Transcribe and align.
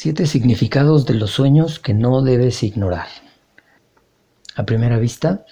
Siete 0.00 0.26
significados 0.26 1.06
de 1.06 1.14
los 1.14 1.32
sueños 1.32 1.80
que 1.80 1.92
no 1.92 2.22
debes 2.22 2.62
ignorar. 2.62 3.08
A 4.54 4.64
primera 4.64 4.96
vista, 4.96 5.44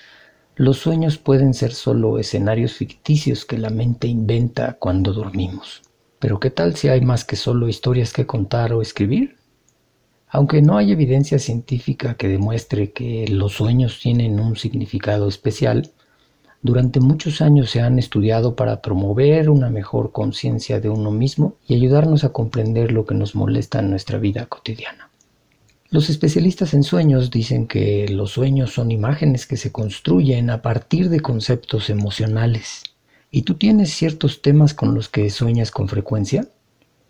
los 0.54 0.78
sueños 0.78 1.18
pueden 1.18 1.52
ser 1.52 1.72
solo 1.72 2.20
escenarios 2.20 2.74
ficticios 2.74 3.44
que 3.44 3.58
la 3.58 3.70
mente 3.70 4.06
inventa 4.06 4.74
cuando 4.74 5.12
dormimos. 5.12 5.82
Pero 6.20 6.38
¿qué 6.38 6.50
tal 6.50 6.76
si 6.76 6.86
hay 6.86 7.00
más 7.00 7.24
que 7.24 7.34
solo 7.34 7.66
historias 7.66 8.12
que 8.12 8.24
contar 8.24 8.72
o 8.72 8.82
escribir? 8.82 9.36
Aunque 10.28 10.62
no 10.62 10.78
hay 10.78 10.92
evidencia 10.92 11.40
científica 11.40 12.14
que 12.14 12.28
demuestre 12.28 12.92
que 12.92 13.26
los 13.26 13.54
sueños 13.54 13.98
tienen 14.00 14.38
un 14.38 14.54
significado 14.54 15.26
especial, 15.26 15.90
durante 16.66 17.00
muchos 17.00 17.40
años 17.40 17.70
se 17.70 17.80
han 17.80 17.98
estudiado 17.98 18.56
para 18.56 18.82
promover 18.82 19.48
una 19.48 19.70
mejor 19.70 20.12
conciencia 20.12 20.80
de 20.80 20.90
uno 20.90 21.10
mismo 21.10 21.56
y 21.66 21.74
ayudarnos 21.76 22.24
a 22.24 22.30
comprender 22.30 22.92
lo 22.92 23.06
que 23.06 23.14
nos 23.14 23.34
molesta 23.34 23.78
en 23.78 23.88
nuestra 23.88 24.18
vida 24.18 24.44
cotidiana. 24.46 25.10
Los 25.88 26.10
especialistas 26.10 26.74
en 26.74 26.82
sueños 26.82 27.30
dicen 27.30 27.68
que 27.68 28.08
los 28.08 28.32
sueños 28.32 28.74
son 28.74 28.90
imágenes 28.90 29.46
que 29.46 29.56
se 29.56 29.70
construyen 29.70 30.50
a 30.50 30.60
partir 30.60 31.08
de 31.08 31.20
conceptos 31.20 31.88
emocionales. 31.88 32.82
¿Y 33.30 33.42
tú 33.42 33.54
tienes 33.54 33.94
ciertos 33.94 34.42
temas 34.42 34.74
con 34.74 34.94
los 34.94 35.08
que 35.08 35.30
sueñas 35.30 35.70
con 35.70 35.88
frecuencia? 35.88 36.48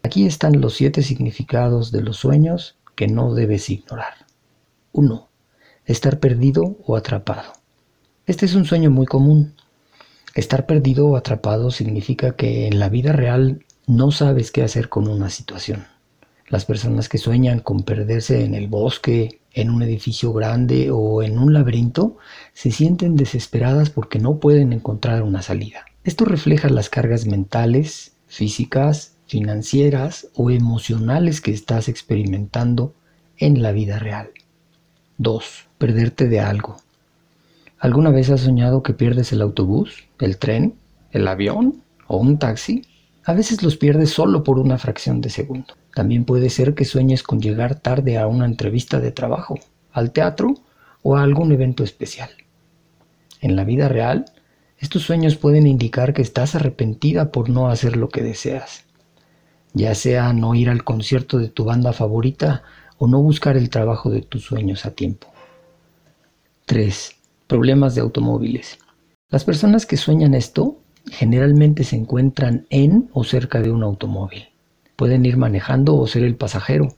Aquí 0.02 0.26
están 0.26 0.60
los 0.60 0.74
siete 0.74 1.02
significados 1.02 1.90
de 1.90 2.02
los 2.02 2.18
sueños 2.18 2.76
que 2.94 3.08
no 3.08 3.34
debes 3.34 3.70
ignorar. 3.70 4.26
1. 4.92 5.28
Estar 5.86 6.20
perdido 6.20 6.76
o 6.84 6.96
atrapado. 6.96 7.52
Este 8.26 8.44
es 8.44 8.56
un 8.56 8.64
sueño 8.64 8.90
muy 8.90 9.06
común. 9.06 9.54
Estar 10.34 10.66
perdido 10.66 11.06
o 11.06 11.16
atrapado 11.16 11.70
significa 11.70 12.34
que 12.34 12.66
en 12.66 12.80
la 12.80 12.88
vida 12.88 13.12
real 13.12 13.64
no 13.86 14.10
sabes 14.10 14.50
qué 14.50 14.64
hacer 14.64 14.88
con 14.88 15.06
una 15.06 15.30
situación. 15.30 15.86
Las 16.48 16.64
personas 16.64 17.08
que 17.08 17.18
sueñan 17.18 17.60
con 17.60 17.84
perderse 17.84 18.44
en 18.44 18.54
el 18.54 18.66
bosque, 18.66 19.38
en 19.52 19.70
un 19.70 19.80
edificio 19.82 20.32
grande 20.32 20.90
o 20.90 21.22
en 21.22 21.38
un 21.38 21.52
laberinto 21.52 22.16
se 22.52 22.72
sienten 22.72 23.14
desesperadas 23.14 23.90
porque 23.90 24.18
no 24.18 24.40
pueden 24.40 24.72
encontrar 24.72 25.22
una 25.22 25.40
salida. 25.40 25.84
Esto 26.02 26.24
refleja 26.24 26.68
las 26.68 26.88
cargas 26.88 27.26
mentales, 27.26 28.16
físicas, 28.26 29.14
financieras 29.28 30.26
o 30.34 30.50
emocionales 30.50 31.40
que 31.40 31.52
estás 31.52 31.88
experimentando 31.88 32.92
en 33.38 33.62
la 33.62 33.70
vida 33.70 34.00
real. 34.00 34.30
2. 35.18 35.68
Perderte 35.78 36.26
de 36.26 36.40
algo. 36.40 36.78
¿Alguna 37.78 38.10
vez 38.10 38.30
has 38.30 38.40
soñado 38.40 38.82
que 38.82 38.94
pierdes 38.94 39.32
el 39.32 39.42
autobús, 39.42 40.08
el 40.18 40.38
tren, 40.38 40.76
el 41.10 41.28
avión 41.28 41.82
o 42.06 42.16
un 42.16 42.38
taxi? 42.38 42.82
A 43.24 43.34
veces 43.34 43.62
los 43.62 43.76
pierdes 43.76 44.10
solo 44.10 44.44
por 44.44 44.58
una 44.58 44.78
fracción 44.78 45.20
de 45.20 45.28
segundo. 45.28 45.74
También 45.94 46.24
puede 46.24 46.48
ser 46.48 46.74
que 46.74 46.86
sueñes 46.86 47.22
con 47.22 47.40
llegar 47.40 47.80
tarde 47.80 48.16
a 48.16 48.28
una 48.28 48.46
entrevista 48.46 48.98
de 48.98 49.12
trabajo, 49.12 49.58
al 49.92 50.12
teatro 50.12 50.54
o 51.02 51.16
a 51.16 51.22
algún 51.22 51.52
evento 51.52 51.84
especial. 51.84 52.30
En 53.42 53.56
la 53.56 53.64
vida 53.64 53.88
real, 53.88 54.24
estos 54.78 55.02
sueños 55.02 55.36
pueden 55.36 55.66
indicar 55.66 56.14
que 56.14 56.22
estás 56.22 56.54
arrepentida 56.54 57.30
por 57.30 57.50
no 57.50 57.68
hacer 57.68 57.96
lo 57.96 58.08
que 58.08 58.22
deseas, 58.22 58.84
ya 59.74 59.94
sea 59.94 60.32
no 60.32 60.54
ir 60.54 60.70
al 60.70 60.82
concierto 60.82 61.38
de 61.38 61.48
tu 61.48 61.64
banda 61.64 61.92
favorita 61.92 62.62
o 62.96 63.06
no 63.06 63.20
buscar 63.20 63.56
el 63.56 63.68
trabajo 63.68 64.10
de 64.10 64.22
tus 64.22 64.44
sueños 64.44 64.86
a 64.86 64.92
tiempo. 64.92 65.28
3. 66.64 67.15
Problemas 67.46 67.94
de 67.94 68.00
automóviles. 68.00 68.78
Las 69.30 69.44
personas 69.44 69.86
que 69.86 69.96
sueñan 69.96 70.34
esto 70.34 70.78
generalmente 71.08 71.84
se 71.84 71.94
encuentran 71.94 72.66
en 72.70 73.08
o 73.12 73.22
cerca 73.22 73.62
de 73.62 73.70
un 73.70 73.84
automóvil. 73.84 74.48
Pueden 74.96 75.24
ir 75.24 75.36
manejando 75.36 75.94
o 75.94 76.08
ser 76.08 76.24
el 76.24 76.34
pasajero, 76.34 76.88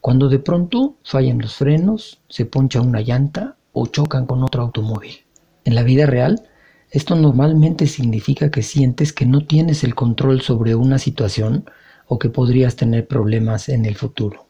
cuando 0.00 0.28
de 0.28 0.38
pronto 0.38 0.94
fallan 1.02 1.38
los 1.38 1.56
frenos, 1.56 2.20
se 2.28 2.46
poncha 2.46 2.80
una 2.80 3.00
llanta 3.00 3.56
o 3.72 3.88
chocan 3.88 4.26
con 4.26 4.44
otro 4.44 4.62
automóvil. 4.62 5.24
En 5.64 5.74
la 5.74 5.82
vida 5.82 6.06
real, 6.06 6.44
esto 6.92 7.16
normalmente 7.16 7.88
significa 7.88 8.52
que 8.52 8.62
sientes 8.62 9.12
que 9.12 9.26
no 9.26 9.44
tienes 9.44 9.82
el 9.82 9.96
control 9.96 10.40
sobre 10.40 10.76
una 10.76 10.98
situación 10.98 11.68
o 12.06 12.20
que 12.20 12.28
podrías 12.28 12.76
tener 12.76 13.08
problemas 13.08 13.68
en 13.68 13.84
el 13.84 13.96
futuro. 13.96 14.46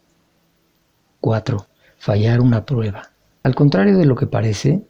4. 1.21 1.67
Fallar 1.97 2.43
una 2.43 2.67
prueba. 2.67 3.11
Al 3.43 3.55
contrario 3.55 3.97
de 3.97 4.05
lo 4.05 4.17
que 4.17 4.27
parece, 4.27 4.85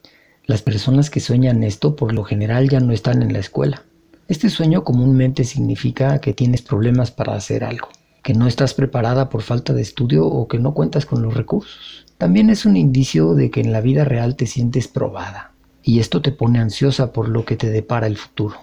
las 0.47 0.62
personas 0.62 1.11
que 1.11 1.19
sueñan 1.19 1.65
esto 1.65 1.97
por 1.97 2.15
lo 2.15 2.23
general 2.23 2.69
ya 2.69 2.79
no 2.79 2.93
están 2.93 3.21
en 3.23 3.33
la 3.33 3.41
escuela. 3.41 3.83
Este 4.29 4.49
sueño 4.49 4.84
comúnmente 4.84 5.43
significa 5.43 6.21
que 6.21 6.34
tienes 6.34 6.62
problemas 6.62 7.11
para 7.11 7.34
hacer 7.34 7.65
algo, 7.65 7.89
que 8.23 8.33
no 8.33 8.47
estás 8.47 8.73
preparada 8.73 9.29
por 9.29 9.43
falta 9.43 9.73
de 9.73 9.83
estudio 9.83 10.25
o 10.25 10.47
que 10.47 10.61
no 10.61 10.73
cuentas 10.73 11.05
con 11.05 11.21
los 11.23 11.35
recursos. 11.35 12.06
También 12.17 12.49
es 12.49 12.65
un 12.65 12.77
indicio 12.77 13.35
de 13.35 13.51
que 13.51 13.61
en 13.61 13.73
la 13.73 13.81
vida 13.81 14.05
real 14.05 14.37
te 14.37 14.47
sientes 14.47 14.87
probada, 14.87 15.51
y 15.83 15.99
esto 15.99 16.23
te 16.23 16.31
pone 16.31 16.61
ansiosa 16.61 17.12
por 17.12 17.29
lo 17.29 17.45
que 17.45 17.56
te 17.56 17.71
depara 17.71 18.06
el 18.06 18.17
futuro. 18.17 18.56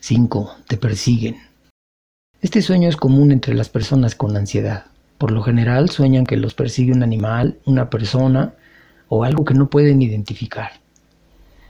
5. 0.00 0.54
Te 0.68 0.76
persiguen. 0.76 1.38
Este 2.40 2.62
sueño 2.62 2.88
es 2.88 2.96
común 2.96 3.32
entre 3.32 3.54
las 3.54 3.68
personas 3.68 4.14
con 4.14 4.36
ansiedad. 4.36 4.84
Por 5.18 5.32
lo 5.32 5.42
general 5.42 5.90
sueñan 5.90 6.24
que 6.24 6.36
los 6.36 6.54
persigue 6.54 6.92
un 6.92 7.02
animal, 7.02 7.58
una 7.64 7.90
persona 7.90 8.54
o 9.08 9.24
algo 9.24 9.44
que 9.44 9.54
no 9.54 9.68
pueden 9.68 10.00
identificar. 10.00 10.83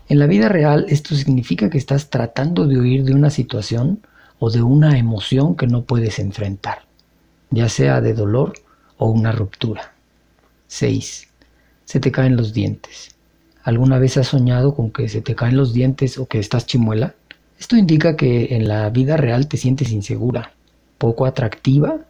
En 0.06 0.18
la 0.18 0.26
vida 0.26 0.50
real 0.50 0.84
esto 0.90 1.14
significa 1.14 1.70
que 1.70 1.78
estás 1.78 2.10
tratando 2.10 2.66
de 2.66 2.78
huir 2.78 3.04
de 3.04 3.14
una 3.14 3.30
situación 3.30 4.00
o 4.38 4.50
de 4.50 4.60
una 4.60 4.98
emoción 4.98 5.56
que 5.56 5.66
no 5.66 5.84
puedes 5.84 6.18
enfrentar, 6.18 6.82
ya 7.50 7.70
sea 7.70 8.02
de 8.02 8.12
dolor 8.12 8.52
o 8.98 9.06
una 9.08 9.32
ruptura. 9.32 9.94
6. 10.66 11.28
Se 11.86 12.00
te 12.00 12.12
caen 12.12 12.36
los 12.36 12.52
dientes. 12.52 13.14
¿Alguna 13.62 13.98
vez 13.98 14.18
has 14.18 14.26
soñado 14.28 14.74
con 14.74 14.90
que 14.90 15.08
se 15.08 15.22
te 15.22 15.34
caen 15.34 15.56
los 15.56 15.72
dientes 15.72 16.18
o 16.18 16.26
que 16.26 16.38
estás 16.38 16.66
chimuela? 16.66 17.14
Esto 17.58 17.76
indica 17.76 18.14
que 18.14 18.56
en 18.56 18.68
la 18.68 18.90
vida 18.90 19.16
real 19.16 19.48
te 19.48 19.56
sientes 19.56 19.90
insegura, 19.90 20.52
poco 20.98 21.24
atractiva 21.24 22.00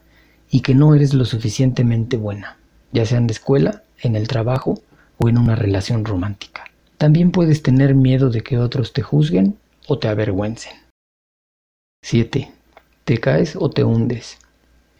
y 0.50 0.60
que 0.60 0.74
no 0.74 0.96
eres 0.96 1.14
lo 1.14 1.24
suficientemente 1.24 2.16
buena, 2.16 2.56
ya 2.90 3.06
sea 3.06 3.18
en 3.18 3.28
la 3.28 3.32
escuela, 3.32 3.82
en 4.00 4.16
el 4.16 4.26
trabajo 4.26 4.80
o 5.18 5.28
en 5.28 5.38
una 5.38 5.54
relación 5.54 6.04
romántica. 6.04 6.64
También 7.04 7.32
puedes 7.32 7.62
tener 7.62 7.94
miedo 7.94 8.30
de 8.30 8.40
que 8.40 8.56
otros 8.56 8.94
te 8.94 9.02
juzguen 9.02 9.58
o 9.86 9.98
te 9.98 10.08
avergüencen. 10.08 10.72
7. 12.02 12.50
Te 13.04 13.18
caes 13.18 13.56
o 13.56 13.68
te 13.68 13.84
hundes. 13.84 14.38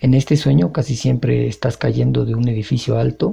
En 0.01 0.13
este 0.13 0.37
sueño 0.37 0.71
casi 0.71 0.97
siempre 0.97 1.47
estás 1.47 1.79
cayendo 1.79 2.27
de 2.27 2.35
un 2.35 2.47
edificio 2.47 2.99
alto 2.99 3.33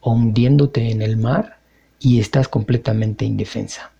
o 0.00 0.12
hundiéndote 0.12 0.92
en 0.92 1.02
el 1.02 1.16
mar 1.16 1.58
y 1.98 2.20
estás 2.20 2.46
completamente 2.46 3.24
indefensa. 3.24 3.90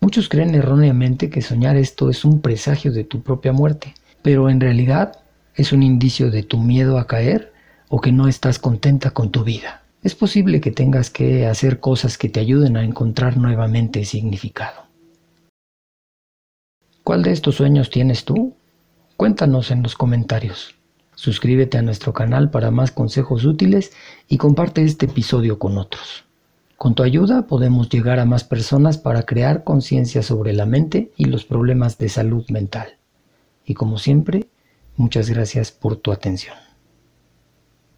Muchos 0.00 0.30
creen 0.30 0.54
erróneamente 0.54 1.28
que 1.28 1.42
soñar 1.42 1.76
esto 1.76 2.08
es 2.08 2.24
un 2.24 2.40
presagio 2.40 2.90
de 2.90 3.04
tu 3.04 3.20
propia 3.20 3.52
muerte, 3.52 3.92
pero 4.22 4.48
en 4.48 4.62
realidad 4.62 5.18
es 5.56 5.74
un 5.74 5.82
indicio 5.82 6.30
de 6.30 6.42
tu 6.42 6.56
miedo 6.56 6.96
a 6.96 7.06
caer 7.06 7.52
o 7.90 8.00
que 8.00 8.12
no 8.12 8.28
estás 8.28 8.58
contenta 8.58 9.10
con 9.10 9.30
tu 9.30 9.44
vida 9.44 9.82
es 10.02 10.16
posible 10.16 10.60
que 10.60 10.72
tengas 10.72 11.10
que 11.10 11.46
hacer 11.46 11.78
cosas 11.78 12.18
que 12.18 12.28
te 12.28 12.40
ayuden 12.40 12.76
a 12.76 12.84
encontrar 12.84 13.36
nuevamente 13.36 14.04
significado. 14.04 14.82
¿Cuál 17.04 17.22
de 17.22 17.30
estos 17.30 17.56
sueños 17.56 17.90
tienes 17.90 18.24
tú? 18.24 18.54
Cuéntanos 19.16 19.70
en 19.70 19.82
los 19.82 19.94
comentarios. 19.94 20.74
Suscríbete 21.14 21.78
a 21.78 21.82
nuestro 21.82 22.12
canal 22.12 22.50
para 22.50 22.72
más 22.72 22.90
consejos 22.90 23.44
útiles 23.44 23.92
y 24.28 24.38
comparte 24.38 24.82
este 24.82 25.06
episodio 25.06 25.58
con 25.58 25.78
otros. 25.78 26.24
Con 26.76 26.96
tu 26.96 27.04
ayuda 27.04 27.46
podemos 27.46 27.88
llegar 27.88 28.18
a 28.18 28.24
más 28.24 28.42
personas 28.42 28.98
para 28.98 29.22
crear 29.22 29.62
conciencia 29.62 30.24
sobre 30.24 30.52
la 30.52 30.66
mente 30.66 31.12
y 31.16 31.26
los 31.26 31.44
problemas 31.44 31.96
de 31.98 32.08
salud 32.08 32.44
mental. 32.50 32.96
Y 33.64 33.74
como 33.74 33.98
siempre, 33.98 34.48
muchas 34.96 35.30
gracias 35.30 35.70
por 35.70 35.94
tu 35.94 36.10
atención. 36.10 36.71